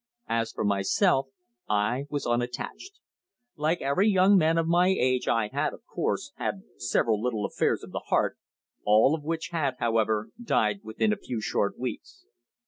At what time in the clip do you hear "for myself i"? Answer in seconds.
0.51-2.05